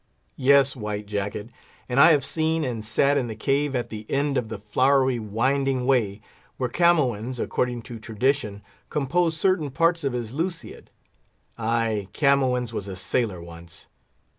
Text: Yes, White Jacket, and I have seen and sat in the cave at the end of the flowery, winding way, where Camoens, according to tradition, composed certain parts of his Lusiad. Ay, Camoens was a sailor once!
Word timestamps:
Yes, 0.39 0.75
White 0.75 1.05
Jacket, 1.05 1.51
and 1.87 1.99
I 1.99 2.09
have 2.09 2.25
seen 2.25 2.63
and 2.63 2.83
sat 2.83 3.17
in 3.17 3.27
the 3.27 3.35
cave 3.35 3.75
at 3.75 3.91
the 3.91 4.07
end 4.09 4.35
of 4.35 4.49
the 4.49 4.57
flowery, 4.57 5.19
winding 5.19 5.85
way, 5.85 6.21
where 6.57 6.71
Camoens, 6.71 7.39
according 7.39 7.83
to 7.83 7.99
tradition, 7.99 8.63
composed 8.89 9.37
certain 9.37 9.69
parts 9.69 10.03
of 10.03 10.13
his 10.13 10.33
Lusiad. 10.33 10.89
Ay, 11.55 12.07
Camoens 12.13 12.73
was 12.73 12.87
a 12.87 12.95
sailor 12.95 13.43
once! 13.43 13.89